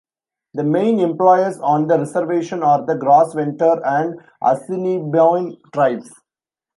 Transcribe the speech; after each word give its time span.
The 0.55 0.63
main 0.63 0.99
employers 0.99 1.59
on 1.59 1.85
the 1.85 1.99
Reservation 1.99 2.63
are 2.63 2.83
the 2.83 2.95
Gros 2.95 3.35
Ventre 3.35 3.79
and 3.85 4.19
Assiniboine 4.41 5.57
tribes. 5.75 6.09